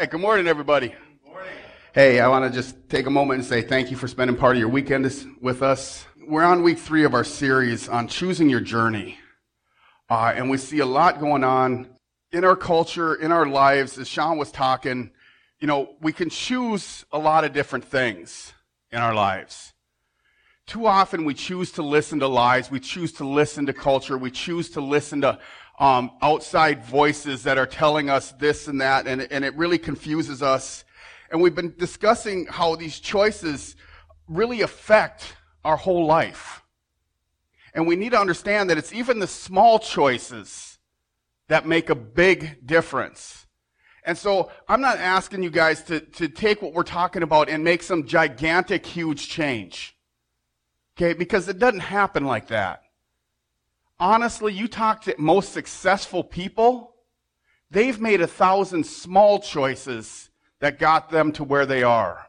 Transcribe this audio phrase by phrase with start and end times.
[0.00, 0.94] Hey, good morning, everybody.
[1.26, 1.52] Morning.
[1.92, 4.56] Hey, I want to just take a moment and say thank you for spending part
[4.56, 5.04] of your weekend
[5.42, 6.06] with us.
[6.26, 9.18] We're on week three of our series on choosing your journey.
[10.08, 11.86] Uh, and we see a lot going on
[12.32, 13.98] in our culture, in our lives.
[13.98, 15.10] As Sean was talking,
[15.58, 18.54] you know, we can choose a lot of different things
[18.90, 19.74] in our lives.
[20.66, 22.70] Too often we choose to listen to lies.
[22.70, 24.16] We choose to listen to culture.
[24.16, 25.38] We choose to listen to
[25.80, 30.42] um, outside voices that are telling us this and that, and, and it really confuses
[30.42, 30.84] us.
[31.30, 33.76] And we've been discussing how these choices
[34.28, 35.34] really affect
[35.64, 36.62] our whole life.
[37.72, 40.78] And we need to understand that it's even the small choices
[41.48, 43.46] that make a big difference.
[44.04, 47.64] And so I'm not asking you guys to, to take what we're talking about and
[47.64, 49.96] make some gigantic, huge change.
[50.96, 52.82] Okay, because it doesn't happen like that.
[54.00, 56.94] Honestly, you talk to most successful people,
[57.70, 62.26] they've made a thousand small choices that got them to where they are.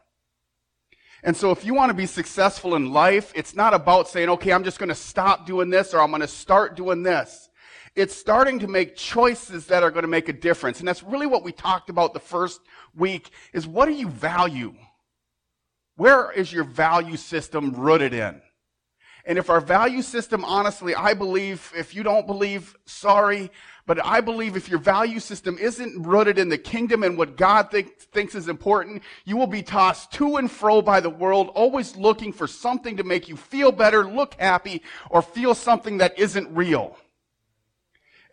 [1.24, 4.52] And so if you want to be successful in life, it's not about saying, okay,
[4.52, 7.50] I'm just going to stop doing this or I'm going to start doing this.
[7.96, 10.80] It's starting to make choices that are going to make a difference.
[10.80, 12.60] And that's really what we talked about the first
[12.96, 14.74] week is what do you value?
[15.96, 18.42] Where is your value system rooted in?
[19.26, 23.52] And if our value system, honestly, I believe, if you don't believe, sorry,
[23.86, 27.72] but I believe if your value system isn't rooted in the kingdom and what God
[27.72, 31.96] think, thinks is important, you will be tossed to and fro by the world, always
[31.96, 36.56] looking for something to make you feel better, look happy, or feel something that isn't
[36.56, 36.96] real.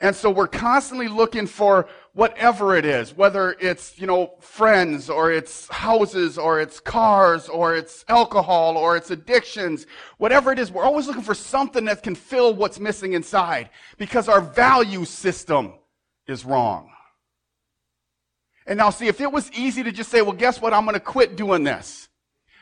[0.01, 5.33] And so we're constantly looking for whatever it is, whether it's, you know, friends or
[5.33, 9.87] it's houses or it's cars or it's alcohol or it's addictions,
[10.19, 14.29] whatever it is, we're always looking for something that can fill what's missing inside because
[14.29, 15.75] our value system
[16.29, 16.91] is wrong.
[18.67, 20.75] And now see, if it was easy to just say, well, guess what?
[20.75, 22.09] I'm going to quit doing this.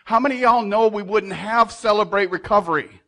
[0.04, 3.02] How many of y'all know we wouldn't have Celebrate Recovery?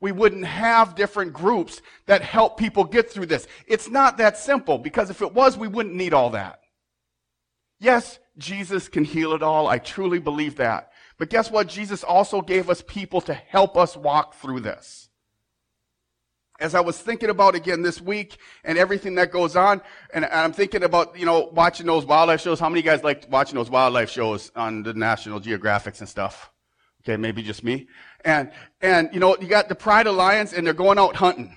[0.00, 3.46] We wouldn't have different groups that help people get through this.
[3.66, 6.60] It's not that simple because if it was, we wouldn't need all that.
[7.78, 9.68] Yes, Jesus can heal it all.
[9.68, 10.92] I truly believe that.
[11.18, 11.68] But guess what?
[11.68, 15.08] Jesus also gave us people to help us walk through this.
[16.58, 19.82] As I was thinking about again this week and everything that goes on,
[20.12, 22.58] and I'm thinking about, you know, watching those wildlife shows.
[22.58, 26.50] How many guys like watching those wildlife shows on the National Geographics and stuff?
[27.06, 27.86] Okay, maybe just me.
[28.24, 28.50] And,
[28.80, 31.56] and, you know, you got the pride of lions and they're going out hunting.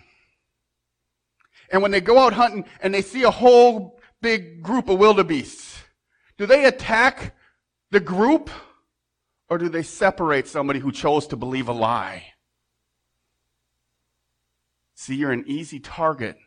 [1.71, 5.81] And when they go out hunting and they see a whole big group of wildebeests,
[6.37, 7.35] do they attack
[7.89, 8.51] the group
[9.49, 12.25] or do they separate somebody who chose to believe a lie?
[14.93, 16.37] See, you're an easy target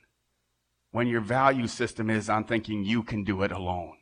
[0.93, 3.97] when your value system is on thinking you can do it alone.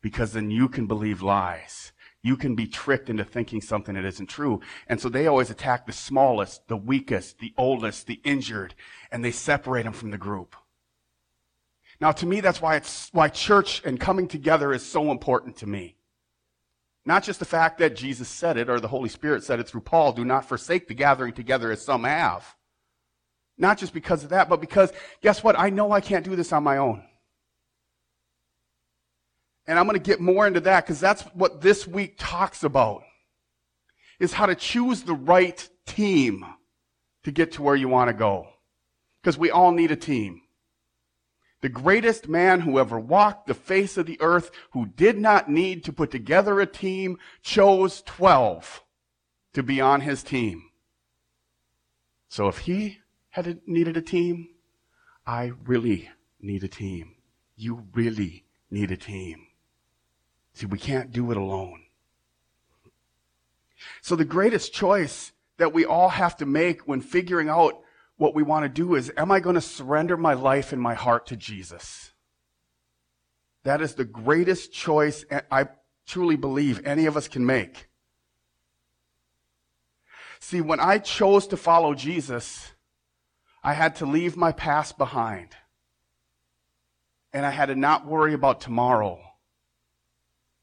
[0.00, 1.92] Because then you can believe lies
[2.28, 4.60] you can be tricked into thinking something that isn't true.
[4.86, 8.74] And so they always attack the smallest, the weakest, the oldest, the injured,
[9.10, 10.54] and they separate them from the group.
[12.00, 15.66] Now, to me, that's why it's, why church and coming together is so important to
[15.66, 15.96] me.
[17.06, 19.80] Not just the fact that Jesus said it or the Holy Spirit said it through
[19.80, 22.54] Paul, do not forsake the gathering together as some have.
[23.56, 25.58] Not just because of that, but because guess what?
[25.58, 27.02] I know I can't do this on my own.
[29.68, 33.02] And I'm going to get more into that because that's what this week talks about.
[34.18, 36.44] Is how to choose the right team
[37.22, 38.48] to get to where you want to go.
[39.22, 40.40] Because we all need a team.
[41.60, 45.84] The greatest man who ever walked the face of the earth, who did not need
[45.84, 48.82] to put together a team, chose 12
[49.52, 50.70] to be on his team.
[52.28, 52.98] So if he
[53.30, 54.48] had needed a team,
[55.26, 56.08] I really
[56.40, 57.16] need a team.
[57.54, 59.47] You really need a team.
[60.58, 61.84] See, we can't do it alone.
[64.02, 67.80] So the greatest choice that we all have to make when figuring out
[68.16, 70.94] what we want to do is, am I going to surrender my life and my
[70.94, 72.10] heart to Jesus?
[73.62, 75.68] That is the greatest choice I
[76.08, 77.88] truly believe any of us can make.
[80.40, 82.72] See, when I chose to follow Jesus,
[83.62, 85.50] I had to leave my past behind.
[87.32, 89.20] And I had to not worry about tomorrow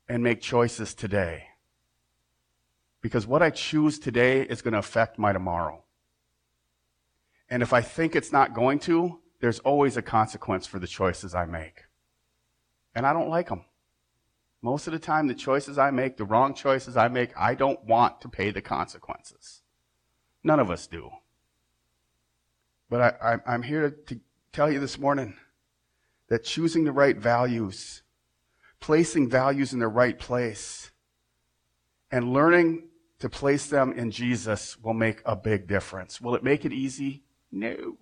[0.07, 1.47] and make choices today.
[3.01, 5.83] Because what I choose today is going to affect my tomorrow.
[7.49, 11.35] And if I think it's not going to, there's always a consequence for the choices
[11.35, 11.83] I make.
[12.95, 13.65] And I don't like them.
[14.61, 17.83] Most of the time, the choices I make, the wrong choices I make, I don't
[17.85, 19.61] want to pay the consequences.
[20.43, 21.11] None of us do.
[22.89, 24.19] But I, am here to
[24.51, 25.35] tell you this morning
[26.29, 28.01] that choosing the right values
[28.85, 30.91] placing values in the right place
[32.11, 32.87] and learning
[33.17, 36.21] to place them in Jesus will make a big difference.
[36.21, 37.23] Will it make it easy?
[37.51, 37.97] No.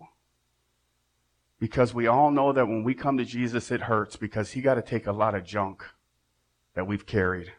[1.57, 4.73] Because we all know that when we come to Jesus, it hurts because he got
[4.73, 5.85] to take a lot of junk
[6.73, 7.53] that we've carried.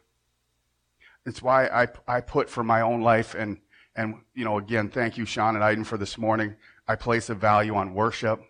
[1.25, 3.57] It's why I, I put for my own life and,
[3.97, 6.57] and, you know, again, thank you, Sean and Aiden, for this morning.
[6.87, 8.43] I place a value on worship.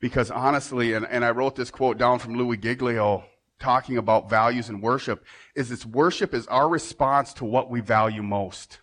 [0.00, 3.24] Because honestly, and, and I wrote this quote down from Louis Giglio
[3.58, 8.22] talking about values and worship, is this worship is our response to what we value
[8.22, 8.80] most.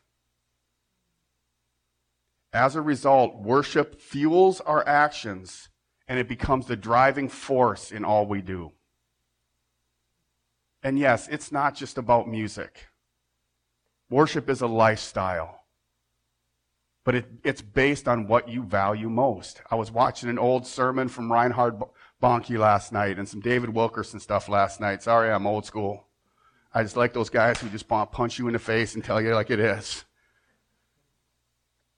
[2.52, 5.70] As a result, worship fuels our actions
[6.08, 8.72] and it becomes the driving force in all we do.
[10.84, 12.88] And yes, it's not just about music.
[14.10, 15.63] Worship is a lifestyle.
[17.04, 19.62] But it, it's based on what you value most.
[19.70, 21.82] I was watching an old sermon from Reinhard
[22.22, 25.04] Bonnke last night and some David Wilkerson stuff last night.
[25.04, 26.08] Sorry, I'm old school.
[26.74, 29.04] I just like those guys who just want to punch you in the face and
[29.04, 30.06] tell you like it is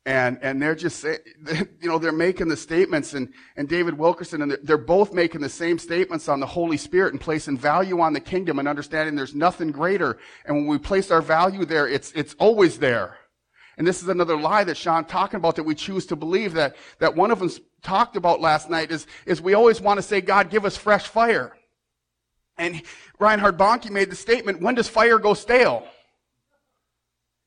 [0.06, 1.18] and and they're just say,
[1.82, 5.50] you know they're making the statements and and David Wilkerson and they're both making the
[5.50, 9.36] same statements on the Holy Spirit and placing value on the kingdom and understanding there's
[9.36, 13.18] nothing greater and when we place our value there it's it's always there
[13.78, 16.76] and this is another lie that Sean talking about that we choose to believe that
[17.00, 17.50] that one of them
[17.82, 21.08] talked about last night is is we always want to say God give us fresh
[21.08, 21.56] fire
[22.58, 22.82] and
[23.20, 25.88] Reinhard Bonnke made the statement when does fire go stale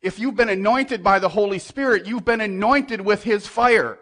[0.01, 3.99] if you've been anointed by the Holy Spirit, you've been anointed with His fire.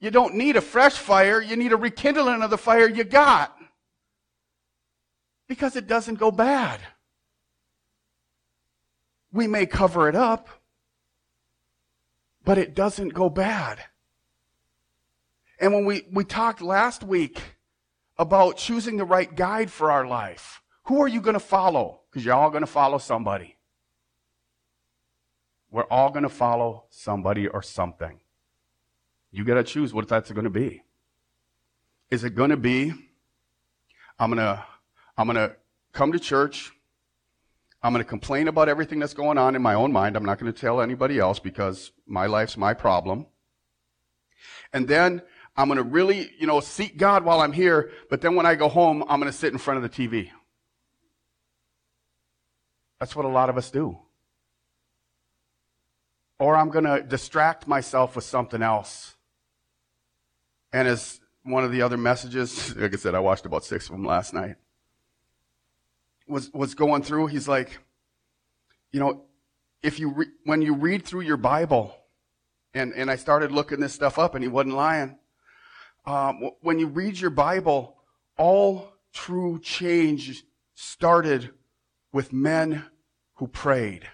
[0.00, 3.56] You don't need a fresh fire, you need a rekindling of the fire you got.
[5.48, 6.80] Because it doesn't go bad.
[9.34, 10.48] We may cover it up,
[12.44, 13.80] but it doesn't go bad.
[15.58, 17.42] And when we, we talked last week
[18.16, 22.02] about choosing the right guide for our life, who are you going to follow?
[22.08, 23.56] Because you're all going to follow somebody.
[25.68, 28.20] We're all going to follow somebody or something.
[29.32, 30.84] You got to choose what that's going to be.
[32.08, 32.92] Is it going to be,
[34.16, 34.64] I'm going to,
[35.18, 35.56] I'm going to
[35.92, 36.70] come to church.
[37.84, 40.16] I'm going to complain about everything that's going on in my own mind.
[40.16, 43.26] I'm not going to tell anybody else because my life's my problem.
[44.72, 45.22] And then
[45.56, 47.92] I'm going to really, you know, seek God while I'm here.
[48.10, 50.30] But then when I go home, I'm going to sit in front of the TV.
[52.98, 53.98] That's what a lot of us do
[56.38, 59.14] or I'm going to distract myself with something else.
[60.72, 63.92] And as one of the other messages, like I said, I watched about six of
[63.92, 64.56] them last night,
[66.26, 67.78] was, was going through, he's like,
[68.92, 69.24] you know,
[69.82, 71.94] if you re- when you read through your Bible,
[72.74, 75.16] and, and I started looking this stuff up and he wasn't lying.
[76.06, 77.96] Um, when you read your Bible,
[78.36, 80.44] all true change
[80.74, 81.50] started
[82.12, 82.84] with men
[83.34, 84.08] who prayed.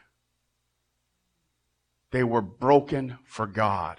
[2.11, 3.99] They were broken for God.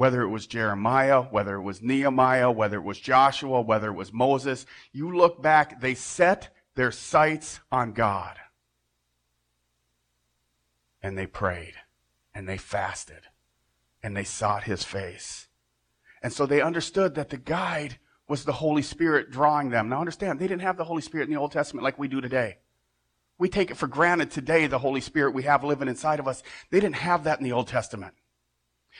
[0.00, 4.14] Whether it was Jeremiah, whether it was Nehemiah, whether it was Joshua, whether it was
[4.14, 8.38] Moses, you look back, they set their sights on God.
[11.02, 11.74] And they prayed,
[12.34, 13.24] and they fasted,
[14.02, 15.48] and they sought his face.
[16.22, 19.90] And so they understood that the guide was the Holy Spirit drawing them.
[19.90, 22.22] Now understand, they didn't have the Holy Spirit in the Old Testament like we do
[22.22, 22.56] today.
[23.36, 26.42] We take it for granted today, the Holy Spirit we have living inside of us.
[26.70, 28.14] They didn't have that in the Old Testament.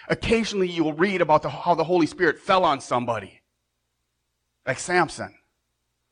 [0.09, 3.40] Occasionally you will read about the, how the Holy Spirit fell on somebody,
[4.66, 5.35] like Samson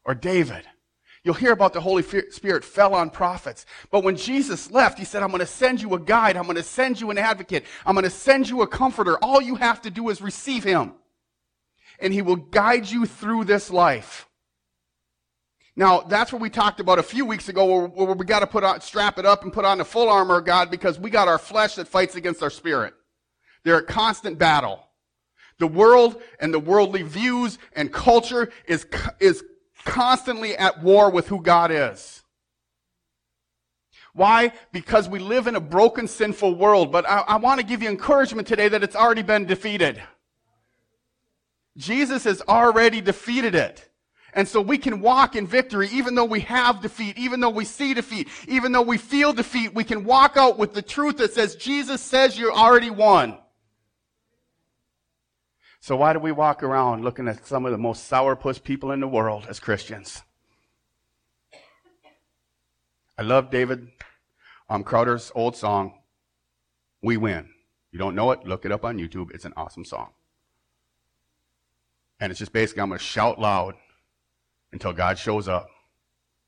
[0.05, 0.65] or David.
[1.25, 3.67] You'll hear about the Holy Spirit fell on prophets.
[3.91, 6.37] But when Jesus left, he said, I'm going to send you a guide.
[6.37, 7.65] I'm going to send you an advocate.
[7.85, 9.19] I'm going to send you a comforter.
[9.23, 10.95] All you have to do is receive him.
[11.99, 14.29] And he will guide you through this life.
[15.75, 18.65] Now, that's what we talked about a few weeks ago where, we got to put
[18.65, 21.29] on, strap it up and put on the full armor of God because we got
[21.29, 22.95] our flesh that fights against our spirit.
[23.65, 24.85] They're a constant battle.
[25.59, 28.87] The world and the worldly views and culture is,
[29.21, 29.43] is
[29.85, 32.23] constantly at war with who God is.
[34.15, 34.53] Why?
[34.73, 36.91] Because we live in a broken, sinful world.
[36.91, 40.03] But I, I want to give you encouragement today that it's already been defeated.
[41.77, 43.89] Jesus has already defeated it.
[44.35, 47.65] And so we can walk in victory even though we have defeat, even though we
[47.65, 51.33] see defeat, even though we feel defeat, we can walk out with the truth that
[51.33, 53.39] says Jesus says you already won.
[55.81, 59.01] So why do we walk around looking at some of the most sourpuss people in
[59.01, 60.23] the world as Christians?
[63.17, 63.89] I love David
[64.69, 65.95] um, Crowder's old song,
[67.03, 67.49] We Win.
[67.91, 68.47] You don't know it?
[68.47, 69.33] Look it up on YouTube.
[69.33, 70.11] It's an awesome song.
[72.21, 73.75] And it's just basically, I'm going to shout loud
[74.73, 75.69] until God shows up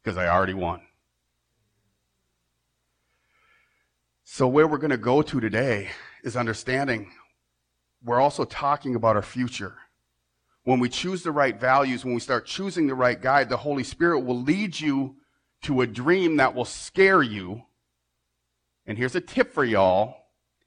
[0.03, 0.83] because I already won.
[4.25, 5.89] So, where we're going to go to today
[6.23, 7.11] is understanding
[8.05, 9.75] we're also talking about our future.
[10.65, 13.85] When we choose the right values, when we start choosing the right guide, the Holy
[13.85, 15.17] Spirit will lead you
[15.63, 17.63] to a dream that will scare you.
[18.87, 20.17] And here's a tip for y'all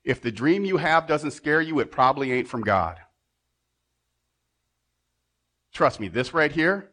[0.04, 3.00] if the dream you have doesn't scare you, it probably ain't from God.
[5.74, 6.90] Trust me, this right here,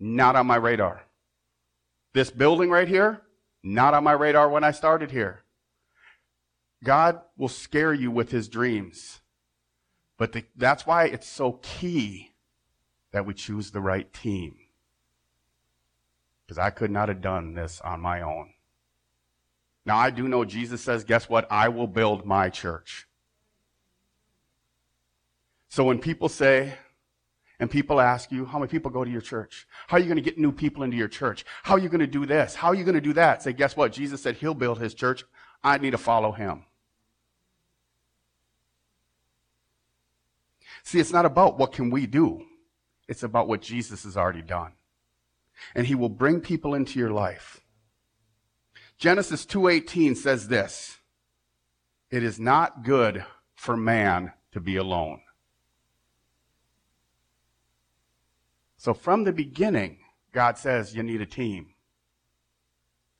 [0.00, 1.02] not on my radar.
[2.14, 3.20] This building right here,
[3.62, 5.44] not on my radar when I started here.
[6.82, 9.20] God will scare you with his dreams.
[10.18, 12.32] But the, that's why it's so key
[13.12, 14.56] that we choose the right team.
[16.44, 18.50] Because I could not have done this on my own.
[19.86, 21.50] Now, I do know Jesus says, guess what?
[21.50, 23.06] I will build my church.
[25.70, 26.74] So when people say,
[27.60, 29.66] and people ask you, how many people go to your church?
[29.86, 31.44] How are you going to get new people into your church?
[31.62, 32.54] How are you going to do this?
[32.54, 33.42] How are you going to do that?
[33.42, 33.92] Say, guess what?
[33.92, 35.24] Jesus said he'll build his church.
[35.62, 36.64] I need to follow him.
[40.88, 42.46] See, it's not about what can we do.
[43.08, 44.72] It's about what Jesus has already done.
[45.74, 47.60] And he will bring people into your life.
[48.96, 50.96] Genesis 2:18 says this:
[52.10, 53.22] It is not good
[53.54, 55.20] for man to be alone.
[58.78, 59.98] So from the beginning,
[60.32, 61.74] God says you need a team.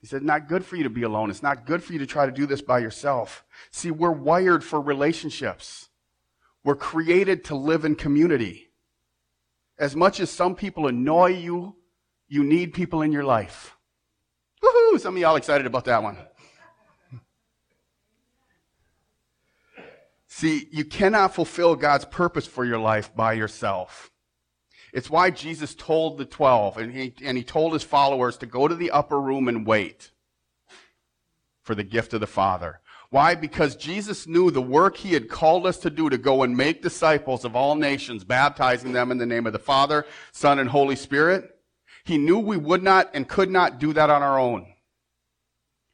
[0.00, 1.28] He said, not good for you to be alone.
[1.28, 3.44] It's not good for you to try to do this by yourself.
[3.70, 5.87] See, we're wired for relationships.
[6.68, 8.68] We're created to live in community.
[9.78, 11.76] As much as some people annoy you,
[12.28, 13.74] you need people in your life.
[14.62, 15.00] Woohoo!
[15.00, 16.18] Some of y'all excited about that one.
[20.26, 24.10] See, you cannot fulfill God's purpose for your life by yourself.
[24.92, 28.68] It's why Jesus told the 12 and he, and he told his followers to go
[28.68, 30.10] to the upper room and wait
[31.62, 32.82] for the gift of the Father.
[33.10, 33.34] Why?
[33.34, 36.82] Because Jesus knew the work he had called us to do to go and make
[36.82, 40.96] disciples of all nations, baptizing them in the name of the Father, Son, and Holy
[40.96, 41.58] Spirit.
[42.04, 44.66] He knew we would not and could not do that on our own.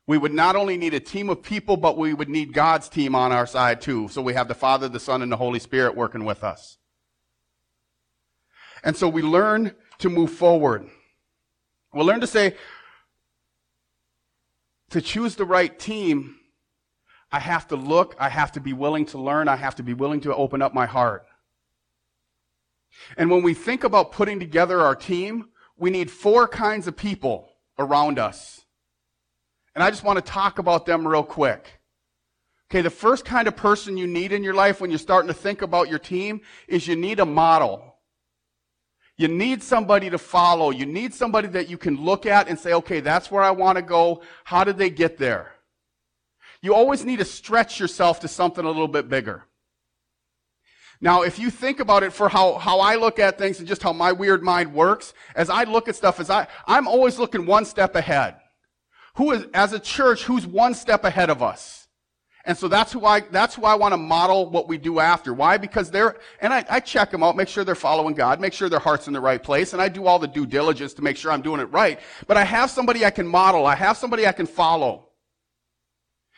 [0.06, 3.14] We would not only need a team of people, but we would need God's team
[3.14, 4.09] on our side too.
[4.09, 6.78] So we have the Father, the Son, and the Holy Spirit working with us.
[8.83, 10.90] And so we learn to move forward.
[11.94, 12.56] We learn to say,
[14.90, 16.37] to choose the right team,
[17.34, 19.92] I have to look, I have to be willing to learn, I have to be
[19.92, 21.26] willing to open up my heart.
[23.16, 27.50] And when we think about putting together our team, we need four kinds of people
[27.76, 28.64] around us.
[29.74, 31.80] And I just want to talk about them real quick.
[32.70, 35.34] Okay, the first kind of person you need in your life when you're starting to
[35.34, 37.96] think about your team is you need a model.
[39.16, 40.70] You need somebody to follow.
[40.70, 43.74] You need somebody that you can look at and say, okay, that's where I want
[43.74, 44.22] to go.
[44.44, 45.53] How did they get there?
[46.64, 49.44] You always need to stretch yourself to something a little bit bigger.
[50.99, 53.83] Now, if you think about it for how, how I look at things and just
[53.83, 57.44] how my weird mind works, as I look at stuff, as I, I'm always looking
[57.44, 58.37] one step ahead.
[59.16, 61.87] Who is, as a church, who's one step ahead of us?
[62.47, 65.35] And so that's who I, that's who I want to model what we do after.
[65.35, 65.59] Why?
[65.59, 68.71] Because they're, and I, I check them out, make sure they're following God, make sure
[68.71, 71.18] their heart's in the right place, and I do all the due diligence to make
[71.18, 72.00] sure I'm doing it right.
[72.26, 73.66] But I have somebody I can model.
[73.66, 75.03] I have somebody I can follow.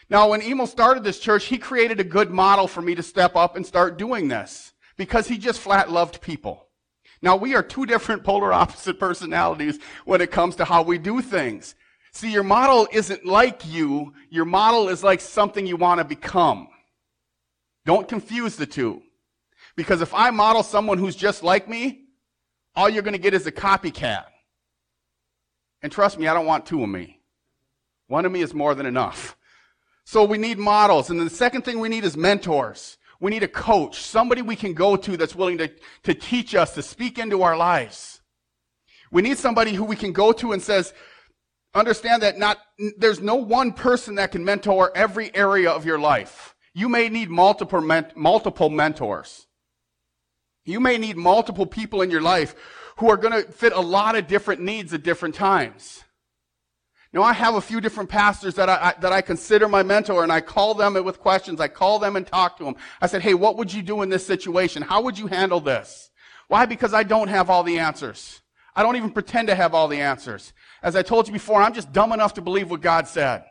[0.08, 3.34] Now, when Emil started this church, he created a good model for me to step
[3.34, 6.68] up and start doing this because he just flat loved people.
[7.22, 11.20] Now, we are two different polar opposite personalities when it comes to how we do
[11.20, 11.74] things.
[12.12, 14.14] See, your model isn't like you.
[14.30, 16.68] Your model is like something you want to become.
[17.84, 19.02] Don't confuse the two.
[19.76, 22.04] Because if I model someone who's just like me,
[22.74, 24.24] all you're going to get is a copycat.
[25.82, 27.20] And trust me, I don't want two of me.
[28.08, 29.35] One of me is more than enough.
[30.06, 31.10] So we need models.
[31.10, 32.96] And the second thing we need is mentors.
[33.18, 35.70] We need a coach, somebody we can go to that's willing to,
[36.04, 38.20] to teach us, to speak into our lives.
[39.10, 40.94] We need somebody who we can go to and says,
[41.74, 42.58] Understand that not,
[42.96, 46.54] there's no one person that can mentor every area of your life.
[46.72, 47.82] You may need multiple,
[48.14, 49.46] multiple mentors.
[50.64, 52.54] You may need multiple people in your life
[52.96, 56.02] who are going to fit a lot of different needs at different times.
[57.16, 60.22] Now, I have a few different pastors that I, I, that I consider my mentor,
[60.22, 61.62] and I call them with questions.
[61.62, 62.76] I call them and talk to them.
[63.00, 64.82] I said, hey, what would you do in this situation?
[64.82, 66.10] How would you handle this?
[66.48, 66.66] Why?
[66.66, 68.42] Because I don't have all the answers.
[68.74, 70.52] I don't even pretend to have all the answers.
[70.82, 73.44] As I told you before, I'm just dumb enough to believe what God said.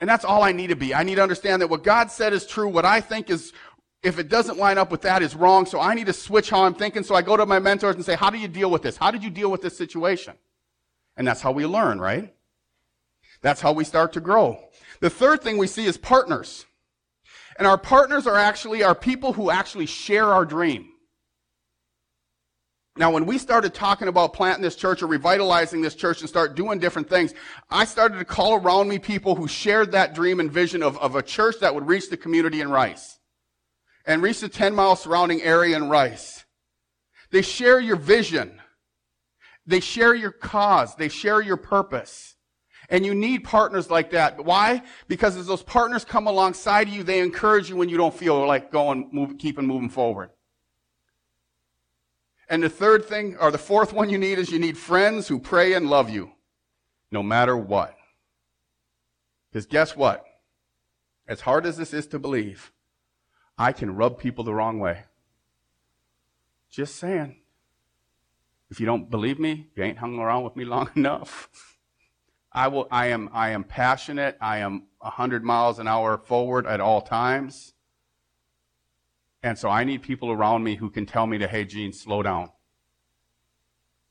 [0.00, 0.94] And that's all I need to be.
[0.94, 3.52] I need to understand that what God said is true, what I think is
[4.02, 5.66] if it doesn't line up with that is wrong.
[5.66, 7.02] So I need to switch how I'm thinking.
[7.02, 8.96] So I go to my mentors and say, how do you deal with this?
[8.96, 10.32] How did you deal with this situation?
[11.20, 12.32] And that's how we learn, right?
[13.42, 14.58] That's how we start to grow.
[15.00, 16.64] The third thing we see is partners.
[17.58, 20.88] And our partners are actually our people who actually share our dream.
[22.96, 26.54] Now, when we started talking about planting this church or revitalizing this church and start
[26.54, 27.34] doing different things,
[27.68, 31.16] I started to call around me people who shared that dream and vision of, of
[31.16, 33.18] a church that would reach the community in Rice
[34.06, 36.46] and reach the 10 mile surrounding area in Rice.
[37.30, 38.58] They share your vision.
[39.66, 40.94] They share your cause.
[40.96, 42.36] They share your purpose.
[42.88, 44.44] And you need partners like that.
[44.44, 44.82] Why?
[45.06, 48.72] Because as those partners come alongside you, they encourage you when you don't feel like
[48.72, 50.30] going, move, keeping moving forward.
[52.48, 55.38] And the third thing, or the fourth one you need is you need friends who
[55.38, 56.32] pray and love you,
[57.12, 57.94] no matter what.
[59.52, 60.24] Because guess what?
[61.28, 62.72] As hard as this is to believe,
[63.56, 65.04] I can rub people the wrong way.
[66.70, 67.39] Just saying.
[68.70, 71.48] If you don't believe me, you ain't hung around with me long enough.
[72.52, 74.36] I will, I am, I am passionate.
[74.40, 77.74] I am 100 miles an hour forward at all times.
[79.42, 82.22] And so I need people around me who can tell me to, hey, Gene, slow
[82.22, 82.50] down.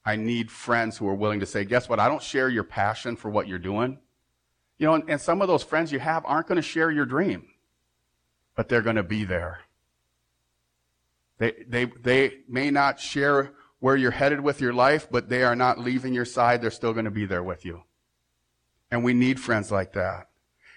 [0.05, 1.99] I need friends who are willing to say, guess what?
[1.99, 3.99] I don't share your passion for what you're doing.
[4.77, 7.05] You know, and, and some of those friends you have aren't going to share your
[7.05, 7.49] dream
[8.59, 9.61] but they're going to be there.
[11.37, 15.55] They, they, they may not share where you're headed with your life, but they are
[15.55, 16.62] not leaving your side.
[16.62, 17.83] They're still going to be there with you.
[18.91, 20.29] And we need friends like that.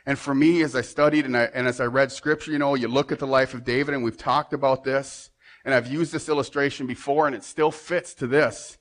[0.04, 2.74] And for me, as I studied and, I, and as I read scripture, you know,
[2.74, 5.30] you look at the life of David and we've talked about this
[5.64, 8.78] and I've used this illustration before and it still fits to this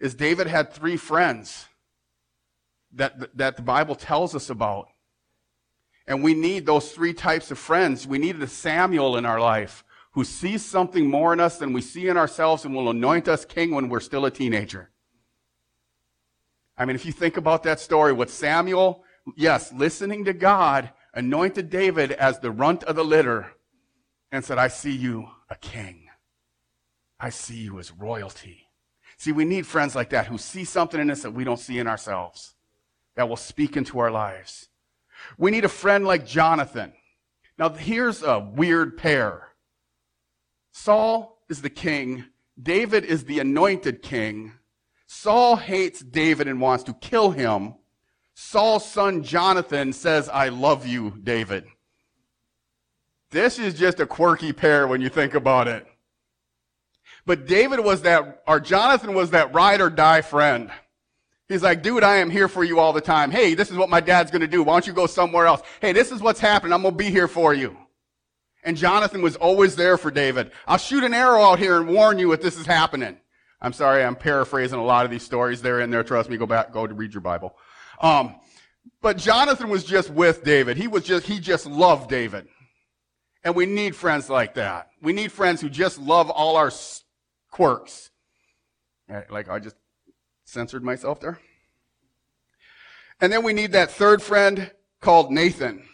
[0.00, 1.66] is David had three friends
[2.92, 4.88] that, that the Bible tells us about.
[6.06, 8.06] And we need those three types of friends.
[8.06, 9.82] We need a Samuel in our life
[10.16, 13.44] who sees something more in us than we see in ourselves and will anoint us
[13.44, 14.90] king when we're still a teenager.
[16.78, 19.04] I mean, if you think about that story with Samuel,
[19.36, 23.52] yes, listening to God, anointed David as the runt of the litter
[24.32, 26.08] and said, I see you a king.
[27.20, 28.68] I see you as royalty.
[29.18, 31.78] See, we need friends like that who see something in us that we don't see
[31.78, 32.54] in ourselves,
[33.16, 34.70] that will speak into our lives.
[35.36, 36.94] We need a friend like Jonathan.
[37.58, 39.45] Now, here's a weird pair.
[40.78, 42.26] Saul is the king.
[42.62, 44.52] David is the anointed king.
[45.06, 47.74] Saul hates David and wants to kill him.
[48.34, 51.64] Saul's son Jonathan says, I love you, David.
[53.30, 55.86] This is just a quirky pair when you think about it.
[57.24, 60.70] But David was that, or Jonathan was that ride or die friend.
[61.48, 63.30] He's like, dude, I am here for you all the time.
[63.30, 64.62] Hey, this is what my dad's going to do.
[64.62, 65.62] Why don't you go somewhere else?
[65.80, 66.74] Hey, this is what's happening.
[66.74, 67.76] I'm going to be here for you.
[68.66, 70.50] And Jonathan was always there for David.
[70.66, 73.16] I'll shoot an arrow out here and warn you if this is happening.
[73.62, 75.62] I'm sorry, I'm paraphrasing a lot of these stories.
[75.62, 76.02] They're in there.
[76.02, 76.36] Trust me.
[76.36, 77.56] Go back, go to read your Bible.
[78.02, 78.34] Um,
[79.00, 80.76] but Jonathan was just with David.
[80.76, 82.48] He was just, he just loved David.
[83.44, 84.88] And we need friends like that.
[85.00, 86.72] We need friends who just love all our
[87.52, 88.10] quirks.
[89.30, 89.76] Like I just
[90.44, 91.38] censored myself there.
[93.20, 95.84] And then we need that third friend called Nathan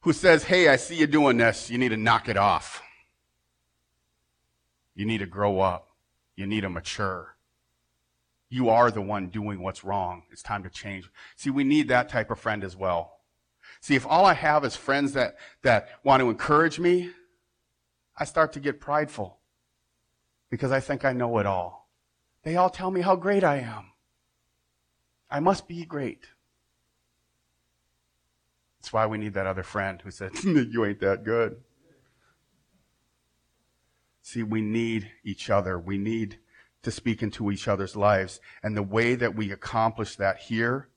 [0.00, 1.70] who says, Hey, I see you doing this.
[1.70, 2.82] You need to knock it off.
[4.94, 5.88] You need to grow up.
[6.36, 7.36] You need to mature.
[8.48, 10.22] You are the one doing what's wrong.
[10.30, 11.10] It's time to change.
[11.36, 13.18] See, we need that type of friend as well.
[13.80, 17.10] See, if all I have is friends that, that want to encourage me,
[18.16, 19.38] I start to get prideful
[20.50, 21.88] because I think I know it all.
[22.42, 23.92] They all tell me how great I am.
[25.30, 26.24] I must be great.
[28.78, 31.56] That's why we need that other friend who said, You ain't that good.
[34.22, 35.78] See, we need each other.
[35.78, 36.38] We need
[36.82, 38.40] to speak into each other's lives.
[38.62, 40.88] And the way that we accomplish that here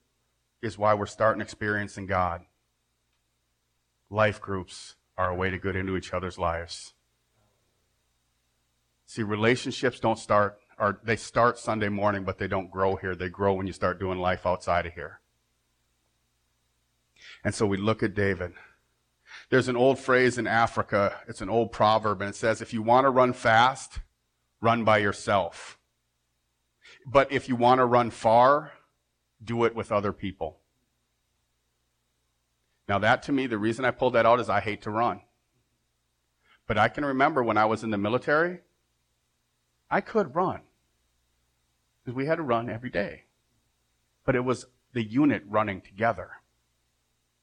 [0.62, 2.42] is why we're starting experiencing God.
[4.10, 6.94] Life groups are a way to get into each other's lives.
[9.06, 13.16] See, relationships don't start or they start Sunday morning, but they don't grow here.
[13.16, 15.21] They grow when you start doing life outside of here.
[17.44, 18.54] And so we look at David.
[19.50, 21.20] There's an old phrase in Africa.
[21.28, 24.00] It's an old proverb, and it says, if you want to run fast,
[24.62, 25.78] run by yourself.
[27.06, 28.72] But if you want to run far,
[29.44, 30.58] do it with other people.
[32.88, 35.22] Now that to me, the reason I pulled that out is I hate to run.
[36.68, 38.60] But I can remember when I was in the military,
[39.90, 40.62] I could run
[42.04, 43.24] because we had to run every day.
[44.26, 46.32] But it was the unit running together.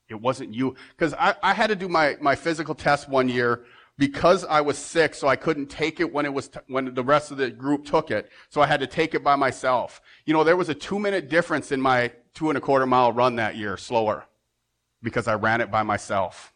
[0.09, 0.75] It wasn't you.
[0.97, 3.65] Because I, I had to do my, my physical test one year
[3.99, 7.03] because I was sick, so I couldn't take it when it was, t- when the
[7.03, 8.31] rest of the group took it.
[8.49, 10.01] So I had to take it by myself.
[10.25, 13.13] You know, there was a two minute difference in my two and a quarter mile
[13.13, 14.25] run that year, slower,
[15.03, 16.55] because I ran it by myself.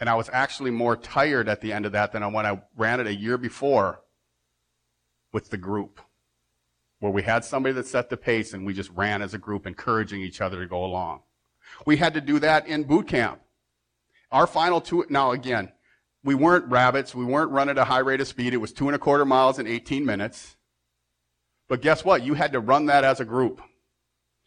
[0.00, 3.00] And I was actually more tired at the end of that than when I ran
[3.00, 4.00] it a year before
[5.32, 6.00] with the group,
[7.00, 9.66] where we had somebody that set the pace and we just ran as a group,
[9.66, 11.20] encouraging each other to go along.
[11.86, 13.40] We had to do that in boot camp.
[14.30, 15.72] Our final two, now again,
[16.24, 17.14] we weren't rabbits.
[17.14, 18.52] We weren't running at a high rate of speed.
[18.52, 20.56] It was two and a quarter miles in 18 minutes.
[21.68, 22.22] But guess what?
[22.22, 23.60] You had to run that as a group.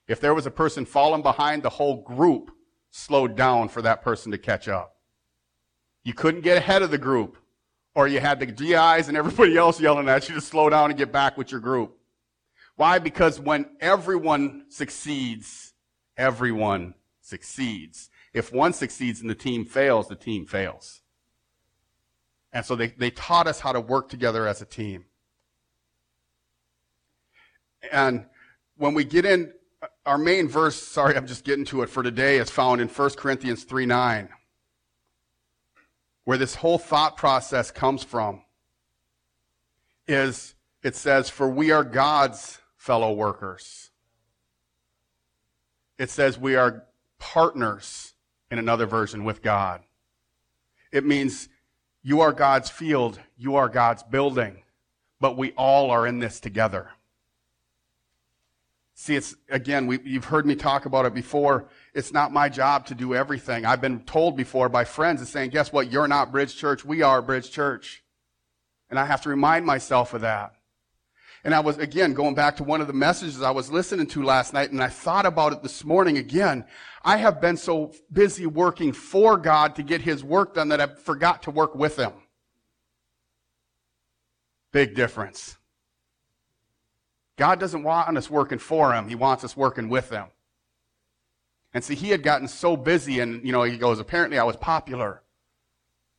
[0.08, 2.52] If there was a person falling behind, the whole group
[2.90, 4.96] slowed down for that person to catch up.
[6.04, 7.38] You couldn't get ahead of the group,
[7.96, 10.98] or you had the GIs and everybody else yelling at you to slow down and
[10.98, 11.98] get back with your group.
[12.76, 13.00] Why?
[13.00, 15.74] Because when everyone succeeds,
[16.18, 18.10] everyone succeeds.
[18.34, 21.02] If one succeeds and the team fails, the team fails.
[22.54, 25.06] And so they, they taught us how to work together as a team.
[27.92, 28.26] And
[28.78, 29.54] when we get in,
[30.06, 33.10] our main verse, sorry, I'm just getting to it for today, is found in 1
[33.12, 34.30] Corinthians 3 9,
[36.26, 38.44] where this whole thought process comes from.
[40.08, 43.92] Is it says, For we are God's fellow workers.
[46.00, 46.84] It says we are
[47.20, 48.16] partners
[48.50, 49.82] in another version with God.
[50.92, 51.48] It means
[52.02, 54.64] you are God's field, you are God's building,
[55.20, 56.90] but we all are in this together.
[58.96, 61.68] See, it's, again, we, you've heard me talk about it before.
[61.94, 63.64] It's not my job to do everything.
[63.64, 65.92] I've been told before by friends and saying, guess what?
[65.92, 66.84] You're not Bridge Church.
[66.84, 68.04] We are Bridge Church.
[68.90, 70.56] And I have to remind myself of that.
[71.44, 74.24] And I was, again, going back to one of the messages I was listening to
[74.24, 76.66] last night, and I thought about it this morning again.
[77.04, 80.88] I have been so busy working for God to get His work done that I
[80.88, 82.12] forgot to work with Him.
[84.72, 85.58] Big difference.
[87.38, 89.10] God doesn't want us working for Him.
[89.10, 90.26] He wants us working with Him.
[91.74, 94.58] And see, he had gotten so busy, and, you know, he goes, apparently I was
[94.58, 95.24] popular.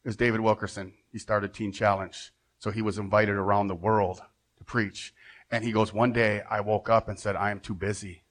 [0.05, 0.95] It was David Wilkerson.
[1.13, 2.33] He started Teen Challenge.
[2.59, 4.23] So he was invited around the world
[4.63, 5.15] to preach.
[5.51, 8.23] And he goes, One day I woke up and said, I am too busy.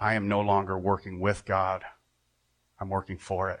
[0.00, 1.84] I am no longer working with God.
[2.80, 3.60] I'm working for it.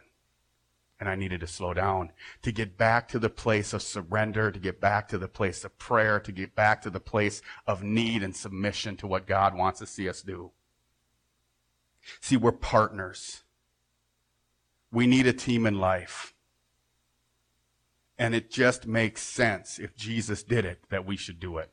[0.98, 2.10] And I needed to slow down
[2.42, 5.76] to get back to the place of surrender, to get back to the place of
[5.78, 9.80] prayer, to get back to the place of need and submission to what God wants
[9.80, 10.52] to see us do.
[12.20, 13.42] See, we're partners.
[14.92, 16.31] We need a team in life.
[18.22, 21.72] And it just makes sense if Jesus did it that we should do it.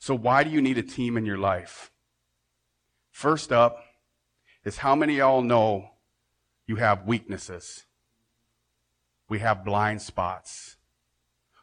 [0.00, 1.92] So, why do you need a team in your life?
[3.12, 3.84] First up
[4.64, 5.90] is how many y'all know
[6.66, 7.84] you have weaknesses?
[9.28, 10.78] We have blind spots.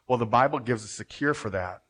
[0.08, 1.82] Well, the Bible gives us a cure for that.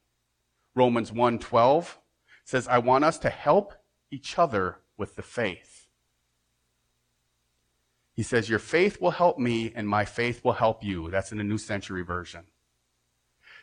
[0.74, 2.00] Romans 1:12
[2.44, 3.72] says, "I want us to help
[4.10, 5.71] each other with the faith."
[8.22, 11.10] He says, Your faith will help me, and my faith will help you.
[11.10, 12.44] That's in the New Century Version.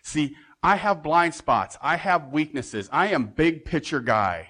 [0.04, 1.78] See, I have blind spots.
[1.82, 2.89] I have weaknesses.
[2.91, 4.50] I am big picture guy.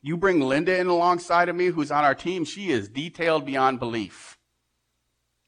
[0.00, 2.46] You bring Linda in alongside of me, who's on our team.
[2.46, 4.38] She is detailed beyond belief.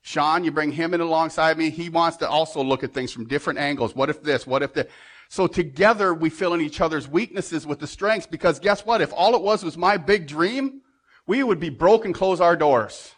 [0.02, 1.70] Sean, you bring him in alongside me.
[1.70, 3.96] He wants to also look at things from different angles.
[3.96, 4.46] What if this?
[4.46, 4.90] What if that?
[5.30, 9.00] So together we fill in each other's weaknesses with the strengths because guess what?
[9.00, 10.82] If all it was was my big dream,
[11.26, 13.12] we would be broke and close our doors.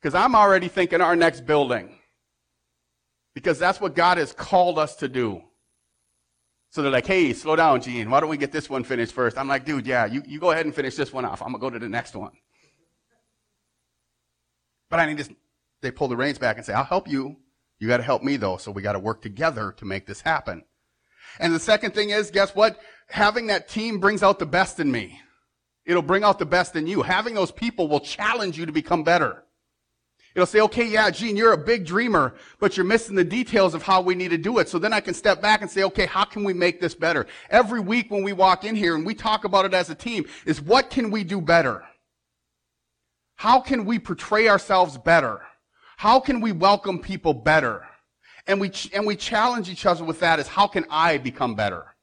[0.00, 1.98] Because I'm already thinking our next building.
[3.34, 5.42] Because that's what God has called us to do.
[6.70, 8.10] So they're like, hey, slow down, Gene.
[8.10, 9.38] Why don't we get this one finished first?
[9.38, 11.40] I'm like, dude, yeah, you, you go ahead and finish this one off.
[11.40, 12.32] I'm going to go to the next one.
[14.90, 15.36] But I need to,
[15.82, 17.36] they pull the reins back and say, I'll help you.
[17.78, 18.56] You got to help me though.
[18.56, 20.64] So we got to work together to make this happen.
[21.38, 22.78] And the second thing is, guess what?
[23.08, 25.20] Having that team brings out the best in me.
[25.86, 27.02] It'll bring out the best in you.
[27.02, 29.44] Having those people will challenge you to become better.
[30.34, 33.84] It'll say, okay, yeah, Gene, you're a big dreamer, but you're missing the details of
[33.84, 34.68] how we need to do it.
[34.68, 37.26] So then I can step back and say, okay, how can we make this better?
[37.50, 40.24] Every week when we walk in here and we talk about it as a team
[40.44, 41.84] is what can we do better?
[43.36, 45.40] How can we portray ourselves better?
[45.96, 47.86] How can we welcome people better?
[48.48, 51.94] And we, and we challenge each other with that is how can I become better?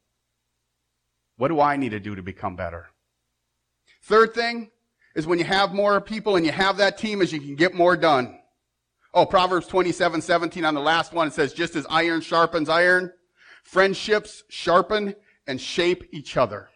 [1.36, 2.91] What do I need to do to become better?
[4.04, 4.72] Third thing
[5.16, 7.74] is when you have more people and you have that team is you can get
[7.74, 8.40] more done.
[9.14, 13.12] Oh, Proverbs 27, 17 on the last one, it says, just as iron sharpens iron,
[13.64, 15.16] friendships sharpen
[15.48, 16.70] and shape each other.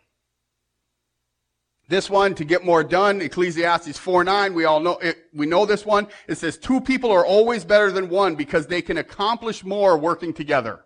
[1.87, 5.65] This one, to get more done, Ecclesiastes 4 9, we all know, it, we know
[5.65, 6.07] this one.
[6.27, 10.33] It says, two people are always better than one because they can accomplish more working
[10.33, 10.83] together.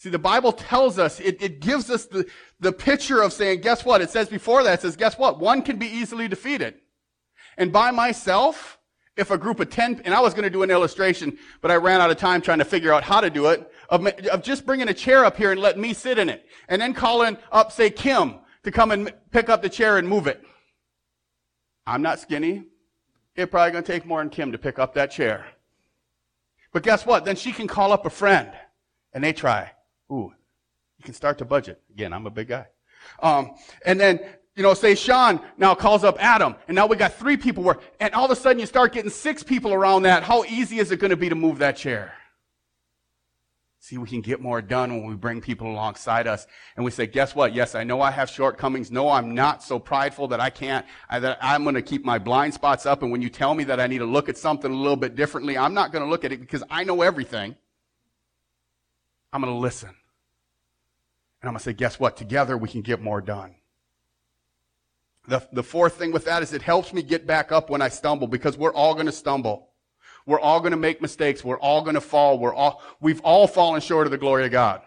[0.00, 2.26] See, the Bible tells us, it, it gives us the,
[2.58, 4.00] the picture of saying, guess what?
[4.00, 5.38] It says before that, it says, guess what?
[5.38, 6.76] One can be easily defeated.
[7.58, 8.78] And by myself,
[9.18, 11.76] if a group of 10, and I was going to do an illustration, but I
[11.76, 14.64] ran out of time trying to figure out how to do it, of, of just
[14.64, 16.46] bringing a chair up here and letting me sit in it.
[16.70, 20.26] And then calling up, say, Kim, to come and pick up the chair and move
[20.26, 20.42] it.
[21.86, 22.64] I'm not skinny.
[23.36, 25.44] It's probably going to take more than Kim to pick up that chair.
[26.72, 27.26] But guess what?
[27.26, 28.50] Then she can call up a friend
[29.12, 29.72] and they try.
[30.10, 30.32] Ooh,
[30.98, 31.80] you can start to budget.
[31.90, 32.66] Again, I'm a big guy.
[33.22, 33.54] Um,
[33.86, 34.20] and then,
[34.56, 37.78] you know, say Sean now calls up Adam and now we got three people where,
[38.00, 40.22] and all of a sudden you start getting six people around that.
[40.22, 42.12] How easy is it going to be to move that chair?
[43.82, 46.46] See, we can get more done when we bring people alongside us
[46.76, 47.54] and we say, guess what?
[47.54, 48.90] Yes, I know I have shortcomings.
[48.90, 52.18] No, I'm not so prideful that I can't, I, that I'm going to keep my
[52.18, 53.02] blind spots up.
[53.02, 55.16] And when you tell me that I need to look at something a little bit
[55.16, 57.56] differently, I'm not going to look at it because I know everything.
[59.32, 59.94] I'm going to listen.
[61.40, 62.16] And I'm going to say, guess what?
[62.16, 63.54] Together we can get more done.
[65.26, 67.88] The, the fourth thing with that is it helps me get back up when I
[67.88, 69.68] stumble because we're all going to stumble.
[70.26, 71.44] We're all going to make mistakes.
[71.44, 72.38] We're all going to fall.
[72.38, 74.82] We're all, we've all fallen short of the glory of God.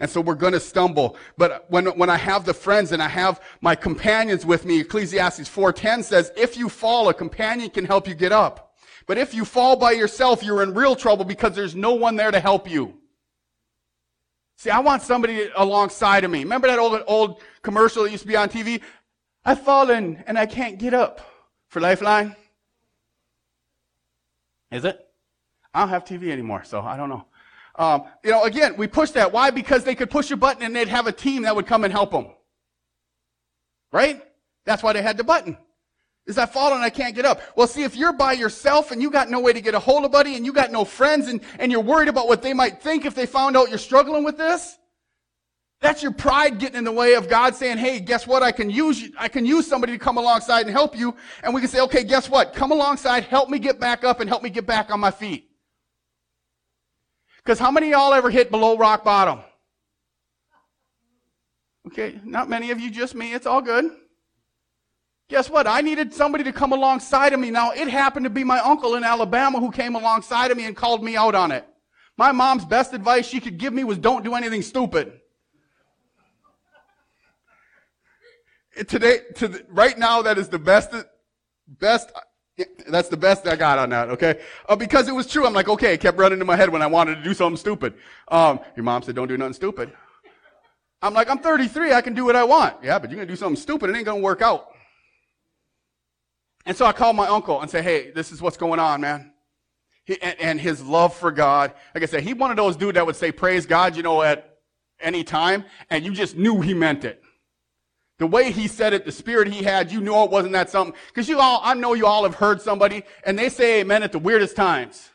[0.00, 1.16] And so we're going to stumble.
[1.38, 5.48] But when, when I have the friends and I have my companions with me, Ecclesiastes
[5.48, 8.74] 4.10 says, if you fall, a companion can help you get up.
[9.06, 12.30] But if you fall by yourself, you're in real trouble because there's no one there
[12.30, 12.94] to help you.
[14.56, 16.40] See, I want somebody alongside of me.
[16.40, 18.80] Remember that old, old commercial that used to be on TV?
[19.44, 21.20] I've fallen and I can't get up
[21.68, 22.34] for Lifeline.
[24.70, 25.06] Is it?
[25.74, 27.26] I don't have TV anymore, so I don't know.
[27.78, 29.30] Um, you know, again, we push that.
[29.30, 29.50] Why?
[29.50, 31.92] Because they could push a button and they'd have a team that would come and
[31.92, 32.28] help them.
[33.92, 34.22] Right?
[34.64, 35.58] That's why they had the button.
[36.26, 37.40] Is I fall and I can't get up?
[37.54, 40.04] Well, see, if you're by yourself and you got no way to get a hold
[40.04, 42.82] of buddy and you got no friends and, and you're worried about what they might
[42.82, 44.76] think if they found out you're struggling with this,
[45.80, 48.42] that's your pride getting in the way of God saying, hey, guess what?
[48.42, 49.12] I can use you.
[49.16, 51.14] I can use somebody to come alongside and help you.
[51.44, 52.54] And we can say, okay, guess what?
[52.54, 55.48] Come alongside, help me get back up and help me get back on my feet.
[57.36, 59.40] Because how many of y'all ever hit below rock bottom?
[61.86, 63.32] Okay, not many of you, just me.
[63.32, 63.92] It's all good.
[65.28, 65.66] Guess what?
[65.66, 67.50] I needed somebody to come alongside of me.
[67.50, 70.76] Now, it happened to be my uncle in Alabama who came alongside of me and
[70.76, 71.66] called me out on it.
[72.16, 75.20] My mom's best advice she could give me was don't do anything stupid.
[78.84, 80.94] today, to the, right now, that is the best,
[81.66, 82.12] best,
[82.88, 84.40] that's the best I got on that, okay?
[84.68, 85.46] Uh, because it was true.
[85.46, 87.56] I'm like, okay, it kept running in my head when I wanted to do something
[87.56, 87.94] stupid.
[88.28, 89.92] Um, your mom said, don't do nothing stupid.
[91.02, 92.76] I'm like, I'm 33, I can do what I want.
[92.82, 94.75] Yeah, but you're gonna do something stupid, it ain't gonna work out.
[96.66, 99.32] And so I called my uncle and said, hey, this is what's going on, man.
[100.04, 101.72] He, and, and, his love for God.
[101.94, 104.22] Like I said, he one of those dude that would say, praise God, you know,
[104.22, 104.58] at
[105.00, 107.22] any time, and you just knew he meant it.
[108.18, 110.96] The way he said it, the spirit he had, you knew it wasn't that something.
[111.08, 114.12] Because you all, I know you all have heard somebody, and they say amen at
[114.12, 115.10] the weirdest times.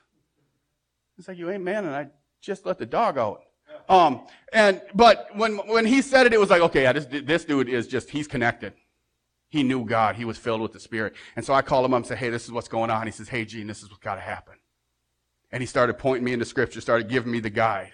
[1.18, 2.08] It's like, you amen, and I
[2.42, 3.42] just let the dog out.
[3.90, 4.22] Um,
[4.54, 7.70] and, but when, when he said it, it was like, okay, yeah, this, this dude
[7.70, 8.74] is just, he's connected.
[9.52, 10.16] He knew God.
[10.16, 11.14] He was filled with the Spirit.
[11.36, 13.06] And so I called him up and said, hey, this is what's going on.
[13.06, 14.56] He says, hey, Gene, this is what's got to happen.
[15.52, 17.92] And he started pointing me into Scripture, started giving me the guide.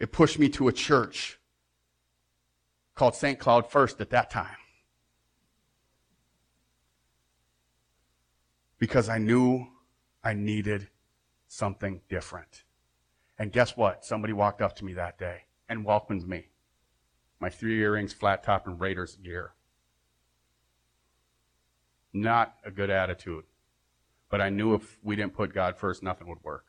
[0.00, 1.38] It pushed me to a church
[2.94, 3.38] called St.
[3.38, 4.56] Cloud First at that time.
[8.78, 9.66] Because I knew
[10.22, 10.88] I needed
[11.46, 12.62] something different.
[13.38, 14.02] And guess what?
[14.02, 16.46] Somebody walked up to me that day and welcomed me.
[17.44, 19.52] My three earrings, flat top, and Raiders gear.
[22.10, 23.44] Not a good attitude.
[24.30, 26.64] But I knew if we didn't put God first, nothing would work.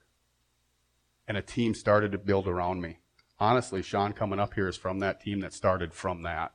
[1.29, 2.97] And a team started to build around me
[3.39, 6.51] honestly, Sean coming up here is from that team that started from that.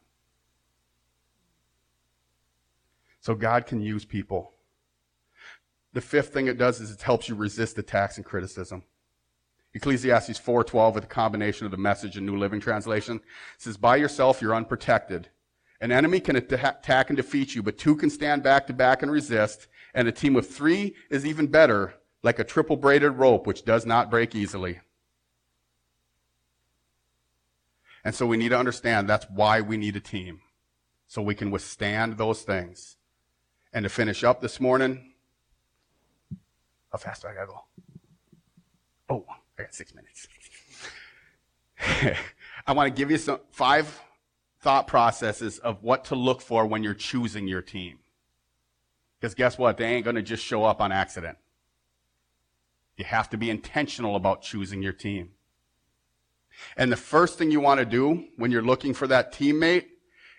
[3.21, 4.53] So God can use people.
[5.95, 8.83] The fifth thing it does is it helps you resist attacks and criticism.
[9.75, 13.21] Ecclesiastes 4:12 with a combination of the message and New Living Translation
[13.57, 15.29] says by yourself you're unprotected.
[15.81, 19.11] An enemy can attack and defeat you, but two can stand back to back and
[19.11, 23.65] resist, and a team of 3 is even better, like a triple braided rope which
[23.65, 24.81] does not break easily.
[28.05, 30.41] And so we need to understand that's why we need a team.
[31.07, 32.97] So we can withstand those things.
[33.73, 35.15] And to finish up this morning,
[36.93, 37.65] how fast do I gotta go?
[39.09, 39.27] Oh,
[39.61, 40.27] I got six minutes.
[42.67, 44.01] I want to give you some five
[44.61, 47.99] thought processes of what to look for when you're choosing your team.
[49.19, 49.77] Because guess what?
[49.77, 51.37] They ain't going to just show up on accident.
[52.97, 55.31] You have to be intentional about choosing your team.
[56.77, 59.87] And the first thing you want to do when you're looking for that teammate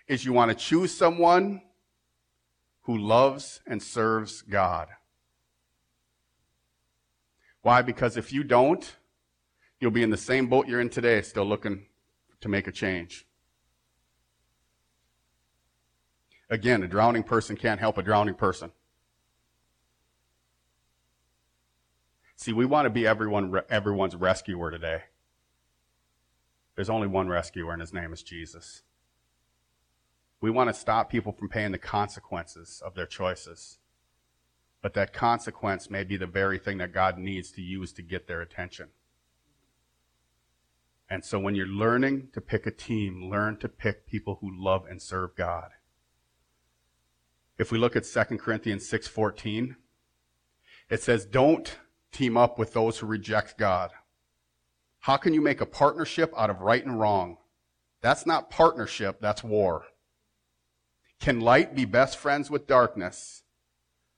[0.08, 1.62] is you want to choose someone
[2.82, 4.88] who loves and serves God.
[7.62, 7.82] Why?
[7.82, 8.96] Because if you don't,
[9.82, 11.86] you'll be in the same boat you're in today, still looking
[12.40, 13.26] to make a change.
[16.48, 18.70] Again, a drowning person can't help a drowning person.
[22.36, 25.02] See, we want to be everyone, everyone's rescuer today.
[26.76, 28.82] There's only one rescuer, and his name is Jesus.
[30.40, 33.78] We want to stop people from paying the consequences of their choices.
[34.80, 38.28] But that consequence may be the very thing that God needs to use to get
[38.28, 38.88] their attention.
[41.12, 44.86] And so when you're learning to pick a team, learn to pick people who love
[44.88, 45.72] and serve God.
[47.58, 49.76] If we look at 2 Corinthians 6:14,
[50.88, 51.78] it says, "Don't
[52.12, 53.92] team up with those who reject God."
[55.00, 57.36] How can you make a partnership out of right and wrong?
[58.00, 59.88] That's not partnership, that's war.
[61.20, 63.42] Can light be best friends with darkness?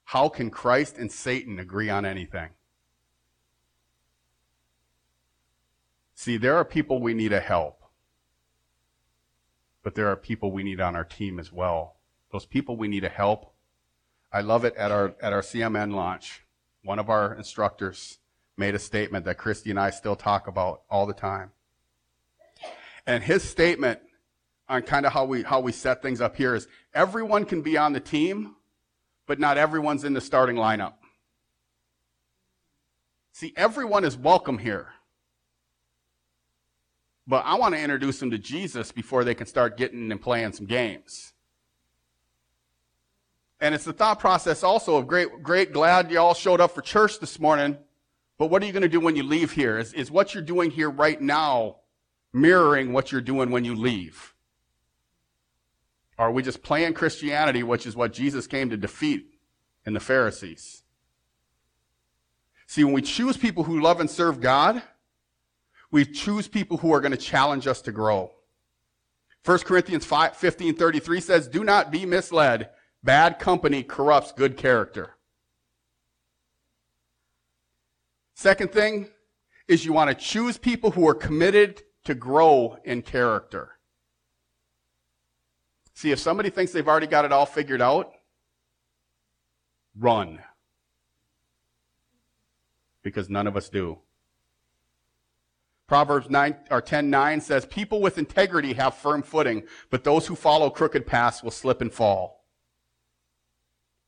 [0.05, 2.55] How can Christ and Satan agree on anything?
[6.25, 7.83] See, there are people we need to help,
[9.83, 11.97] but there are people we need on our team as well
[12.33, 13.53] those people we need to help.
[14.33, 16.43] I love it at our, at our CMN launch.
[16.83, 18.21] One of our instructors
[18.57, 21.51] made a statement that Christy and I still talk about all the time.
[23.07, 24.01] And his statement
[24.67, 27.77] on kind of how we, how we set things up here is everyone can be
[27.77, 28.57] on the team,
[29.27, 30.95] but not everyone's in the starting lineup.
[33.33, 34.89] See, everyone is welcome here.
[37.27, 40.53] But I want to introduce them to Jesus before they can start getting and playing
[40.53, 41.33] some games.
[43.61, 46.83] And it's the thought process also of great, great, glad you all showed up for
[46.83, 47.79] church this morning.
[48.37, 49.79] But what are you going to do when you leave here?
[49.79, 51.77] Is, is what you're doing here right now
[52.33, 54.35] mirroring what you're doing when you leave?
[56.19, 59.35] Are we just playing Christianity, which is what Jesus came to defeat
[59.87, 60.83] in the Pharisees?
[62.67, 64.83] See, when we choose people who love and serve God,
[65.95, 68.33] we choose people who are going to challenge us to grow.
[69.45, 72.71] 1 Corinthians 5, 15, 33 says, Do not be misled.
[73.05, 75.15] Bad company corrupts good character.
[78.35, 79.07] Second thing
[79.69, 83.71] is you want to choose people who are committed to grow in character.
[85.93, 88.11] See, if somebody thinks they've already got it all figured out,
[89.97, 90.41] run.
[93.05, 94.01] Because none of us do.
[95.95, 100.35] Proverbs 9 or 10 9 says, People with integrity have firm footing, but those who
[100.35, 102.45] follow crooked paths will slip and fall.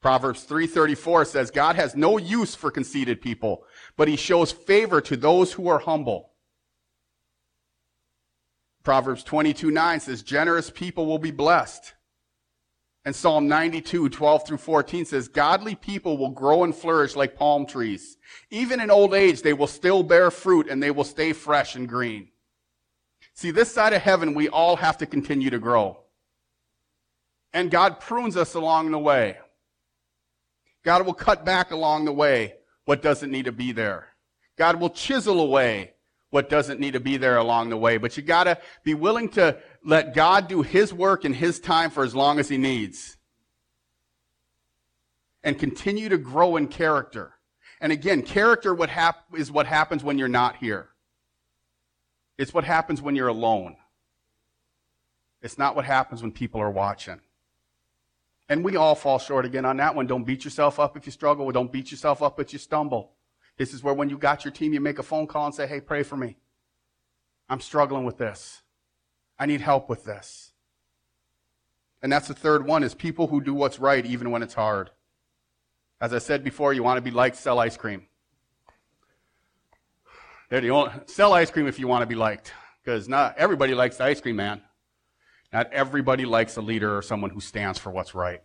[0.02, 3.62] Proverbs 3:34 says God has no use for conceited people,
[3.96, 6.32] but he shows favor to those who are humble.
[8.82, 11.94] Proverbs 22:9 says generous people will be blessed.
[13.06, 17.64] And Psalm 92, 12 through 14 says, Godly people will grow and flourish like palm
[17.64, 18.18] trees.
[18.50, 21.88] Even in old age, they will still bear fruit and they will stay fresh and
[21.88, 22.30] green.
[23.32, 26.00] See, this side of heaven, we all have to continue to grow.
[27.52, 29.38] And God prunes us along the way.
[30.84, 32.54] God will cut back along the way
[32.86, 34.08] what doesn't need to be there.
[34.58, 35.92] God will chisel away
[36.36, 37.96] what doesn't need to be there along the way.
[37.96, 42.04] But you gotta be willing to let God do His work in His time for
[42.04, 43.16] as long as He needs.
[45.42, 47.32] And continue to grow in character.
[47.80, 50.90] And again, character what hap- is what happens when you're not here.
[52.36, 53.76] It's what happens when you're alone.
[55.40, 57.22] It's not what happens when people are watching.
[58.50, 60.06] And we all fall short again on that one.
[60.06, 61.50] Don't beat yourself up if you struggle.
[61.50, 63.15] Don't beat yourself up if you stumble.
[63.56, 65.66] This is where when you got your team, you make a phone call and say,
[65.66, 66.36] hey, pray for me.
[67.48, 68.62] I'm struggling with this.
[69.38, 70.52] I need help with this.
[72.02, 74.90] And that's the third one is people who do what's right even when it's hard.
[76.00, 78.06] As I said before, you want to be liked, sell ice cream.
[80.50, 82.52] They're the only, sell ice cream if you want to be liked.
[82.84, 84.60] Because not everybody likes the ice cream man.
[85.52, 88.42] Not everybody likes a leader or someone who stands for what's right.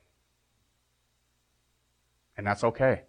[2.38, 3.04] And that's okay.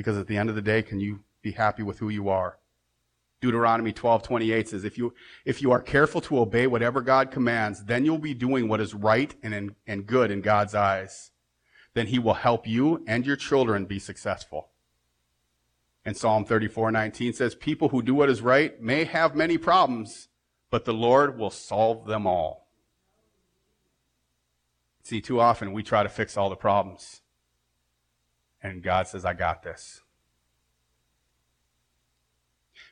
[0.00, 2.56] Because at the end of the day, can you be happy with who you are?
[3.42, 5.12] Deuteronomy 12:28 says if you
[5.44, 8.94] if you are careful to obey whatever God commands, then you'll be doing what is
[8.94, 11.32] right and and good in God's eyes.
[11.92, 14.70] Then he will help you and your children be successful.
[16.02, 20.28] And Psalm 34:19 says people who do what is right may have many problems,
[20.70, 22.68] but the Lord will solve them all.
[25.02, 27.20] See, too often we try to fix all the problems.
[28.62, 30.00] And God says, I got this.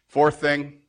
[0.07, 0.81] Fourth thing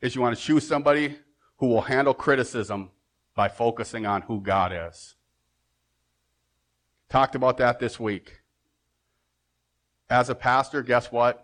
[0.00, 1.16] is you want to choose somebody
[1.56, 2.90] who will handle criticism
[3.34, 5.14] by focusing on who God is.
[7.08, 8.40] Talked about that this week.
[10.10, 11.42] As a pastor, guess what?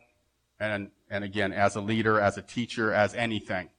[0.58, 3.70] And, and again, as a leader, as a teacher, as anything,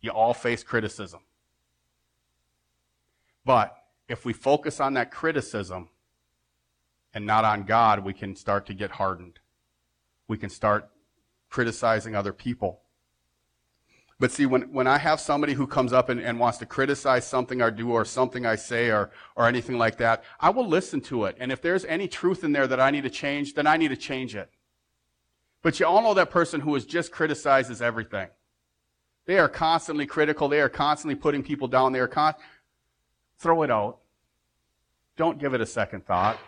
[0.00, 1.20] you all face criticism.
[3.44, 3.76] But
[4.08, 5.88] if we focus on that criticism
[7.12, 9.40] and not on God, we can start to get hardened.
[10.28, 10.88] We can start
[11.48, 12.82] criticizing other people.
[14.20, 17.26] But see, when, when I have somebody who comes up and, and wants to criticize
[17.26, 21.00] something I do or something I say or, or anything like that, I will listen
[21.02, 21.36] to it.
[21.40, 23.88] And if there's any truth in there that I need to change, then I need
[23.88, 24.50] to change it.
[25.62, 28.28] But you all know that person who is just criticizes everything.
[29.24, 30.48] They are constantly critical.
[30.48, 31.92] They are constantly putting people down.
[31.92, 32.34] They are con-
[33.38, 33.98] throw it out.
[35.16, 36.38] Don't give it a second thought.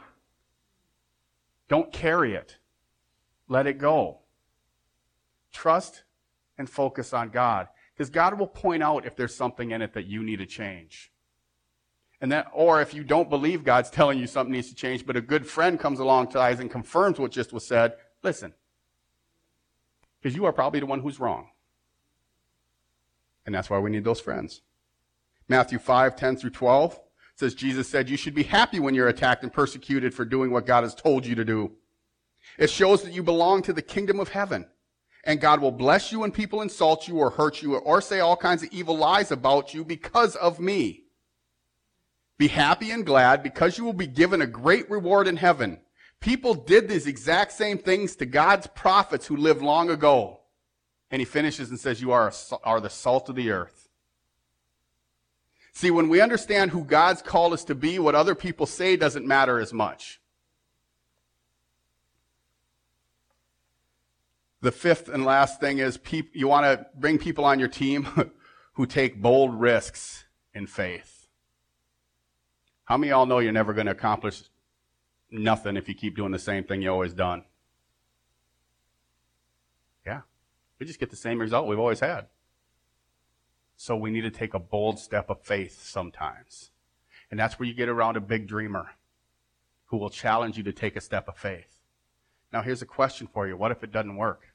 [1.72, 2.58] Don't carry it.
[3.48, 4.18] Let it go.
[5.54, 6.02] Trust
[6.58, 7.66] and focus on God.
[7.94, 11.10] Because God will point out if there's something in it that you need to change.
[12.20, 15.16] And that, or if you don't believe God's telling you something needs to change, but
[15.16, 18.52] a good friend comes along to eyes and confirms what just was said, listen.
[20.20, 21.48] Because you are probably the one who's wrong.
[23.46, 24.60] And that's why we need those friends.
[25.48, 27.00] Matthew 5, 10 through 12
[27.42, 30.66] says, Jesus said, You should be happy when you're attacked and persecuted for doing what
[30.66, 31.72] God has told you to do.
[32.56, 34.66] It shows that you belong to the kingdom of heaven
[35.24, 38.36] and God will bless you when people insult you or hurt you or say all
[38.36, 41.04] kinds of evil lies about you because of me.
[42.38, 45.80] Be happy and glad because you will be given a great reward in heaven.
[46.20, 50.40] People did these exact same things to God's prophets who lived long ago.
[51.10, 52.32] And he finishes and says, You are,
[52.64, 53.81] are the salt of the earth.
[55.72, 59.26] See, when we understand who God's called us to be, what other people say doesn't
[59.26, 60.20] matter as much.
[64.60, 65.98] The fifth and last thing is
[66.32, 68.04] you want to bring people on your team
[68.74, 71.26] who take bold risks in faith.
[72.84, 74.42] How many of y'all know you're never going to accomplish
[75.30, 77.44] nothing if you keep doing the same thing you always done?
[80.06, 80.20] Yeah.
[80.78, 82.26] We just get the same result we've always had.
[83.76, 86.70] So we need to take a bold step of faith sometimes.
[87.30, 88.90] And that's where you get around a big dreamer
[89.86, 91.80] who will challenge you to take a step of faith.
[92.52, 93.56] Now here's a question for you.
[93.56, 94.52] What if it doesn't work?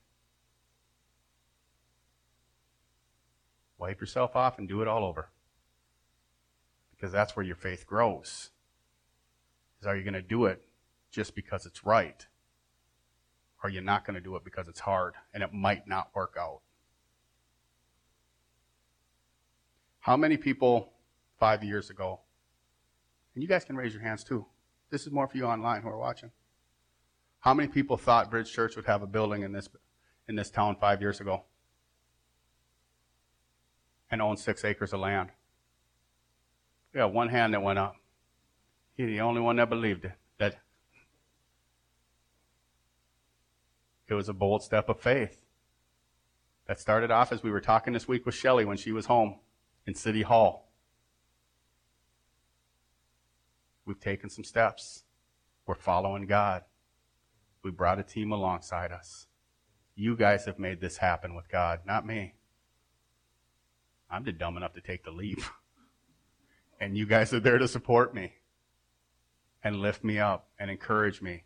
[3.77, 5.29] Wipe yourself off and do it all over.
[6.91, 8.51] Because that's where your faith grows.
[9.79, 10.63] Is are you going to do it
[11.11, 12.25] just because it's right?
[13.63, 16.09] Or are you not going to do it because it's hard and it might not
[16.15, 16.61] work out?
[20.07, 20.93] How many people
[21.37, 22.21] five years ago,
[23.35, 24.45] and you guys can raise your hands too.
[24.89, 26.31] This is more for you online who are watching.
[27.41, 29.67] How many people thought Bridge Church would have a building in this,
[30.29, 31.43] in this town five years ago?
[34.09, 35.31] and own six acres of land.
[36.93, 37.97] We got one hand that went up.
[38.95, 40.13] He's the only one that believed it.
[40.37, 40.55] That
[44.07, 45.43] it was a bold step of faith.
[46.67, 49.39] That started off as we were talking this week with Shelley when she was home
[49.87, 50.69] in City Hall.
[53.85, 55.03] We've taken some steps.
[55.65, 56.63] We're following God.
[57.63, 59.27] We brought a team alongside us.
[59.95, 62.35] You guys have made this happen with God, not me.
[64.11, 65.41] I'm just dumb enough to take the leap.
[66.81, 68.33] and you guys are there to support me
[69.63, 71.43] and lift me up and encourage me.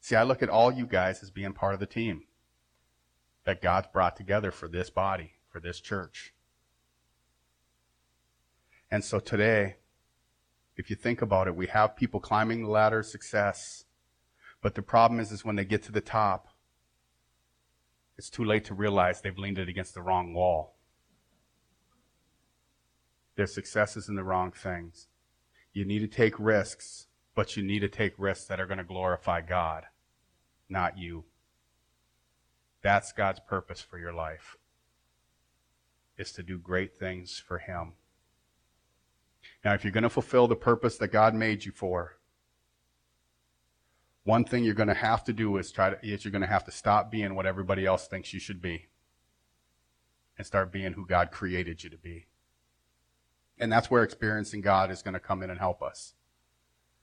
[0.00, 2.22] See, I look at all you guys as being part of the team
[3.44, 6.32] that God's brought together for this body, for this church.
[8.90, 9.76] And so today,
[10.76, 13.84] if you think about it, we have people climbing the ladder of success.
[14.62, 16.48] But the problem is, is when they get to the top,
[18.18, 20.76] it's too late to realize they've leaned it against the wrong wall.
[23.36, 25.08] Their success is in the wrong things.
[25.72, 28.84] You need to take risks, but you need to take risks that are going to
[28.84, 29.84] glorify God,
[30.68, 31.24] not you.
[32.82, 34.56] That's God's purpose for your life,
[36.18, 37.92] is to do great things for Him.
[39.64, 42.16] Now, if you're going to fulfill the purpose that God made you for,
[44.24, 46.48] one thing you're going to have to do is try to, is you're going to
[46.48, 48.88] have to stop being what everybody else thinks you should be
[50.38, 52.26] and start being who God created you to be.
[53.58, 56.14] And that's where experiencing God is going to come in and help us.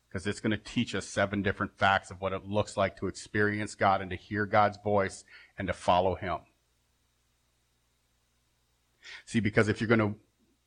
[0.08, 3.08] Because it's going to teach us seven different facts of what it looks like to
[3.08, 5.24] experience God and to hear God's voice
[5.58, 6.40] and to follow Him.
[9.26, 10.16] See, because if you're going to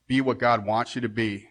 [0.07, 1.49] be what God wants you to be,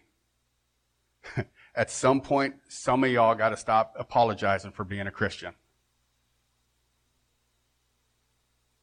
[1.74, 5.54] at some point, some of y'all got to stop apologizing for being a Christian.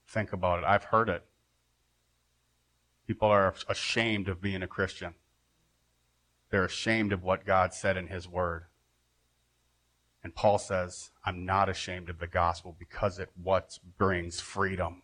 [0.08, 0.66] Think about it.
[0.66, 1.26] I've heard it.
[3.06, 5.14] People are ashamed of being a Christian.
[6.50, 8.66] They're ashamed of what God said in His Word.
[10.24, 15.04] And Paul says, I'm not ashamed of the gospel because it what brings freedom.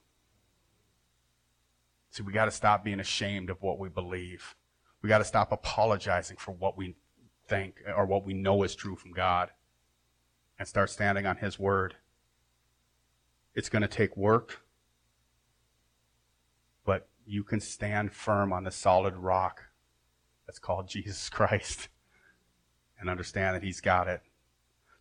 [2.09, 4.55] See, we got to stop being ashamed of what we believe.
[5.01, 6.95] We got to stop apologizing for what we
[7.53, 9.51] think or what we know is true from God
[10.57, 11.95] and start standing on His Word.
[13.53, 14.61] It's going to take work,
[16.83, 19.65] but you can stand firm on the solid rock
[20.47, 21.89] that's called Jesus Christ
[22.99, 24.21] and understand that He's got it.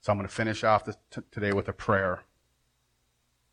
[0.03, 2.25] So I'm going to finish off this t- today with a prayer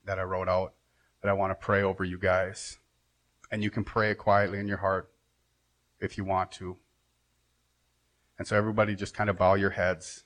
[0.03, 0.73] that I wrote out
[1.21, 2.79] that I want to pray over you guys.
[3.49, 5.09] And you can pray it quietly in your heart
[6.01, 6.77] if you want to.
[8.39, 10.23] And so everybody just kind of bow your heads.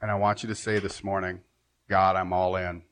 [0.00, 1.40] And I want you to say this morning,
[1.88, 2.82] God, I'm all in.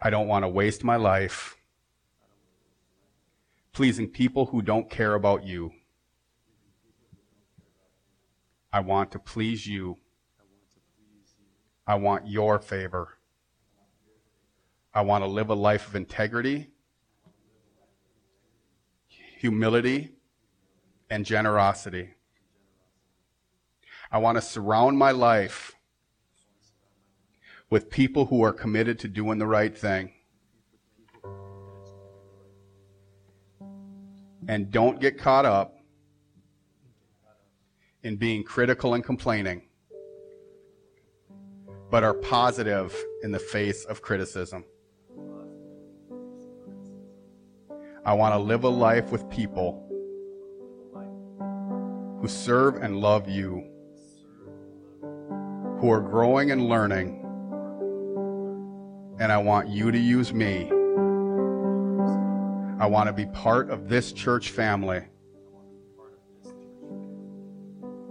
[0.00, 1.56] I don't want to waste my life
[3.72, 5.72] pleasing people who don't care about you.
[8.70, 9.96] I want to please you.
[11.86, 13.16] I want your favor.
[14.92, 16.70] I want to live a life of integrity,
[19.38, 20.12] humility,
[21.12, 22.08] and generosity.
[24.10, 25.74] I want to surround my life
[27.68, 30.14] with people who are committed to doing the right thing.
[34.48, 35.76] And don't get caught up
[38.02, 39.68] in being critical and complaining,
[41.90, 44.64] but are positive in the face of criticism.
[48.02, 49.91] I want to live a life with people
[52.22, 53.68] who serve and love you,
[55.80, 57.18] who are growing and learning,
[59.18, 60.70] and I want you to use me.
[62.80, 65.02] I want to be part of this church family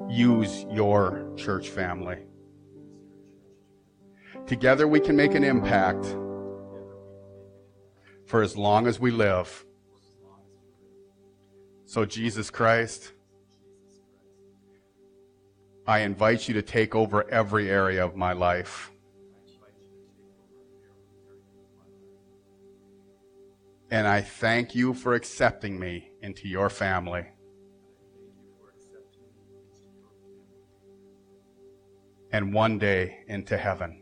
[0.10, 2.18] use your church family.
[4.46, 6.06] Together we can make an impact
[8.26, 9.66] for as long as we live.
[11.86, 13.14] So, Jesus Christ,
[15.88, 18.92] I invite you to take over every area of my life.
[23.90, 27.26] And I thank you for accepting me into your family.
[32.32, 34.01] and one day into heaven.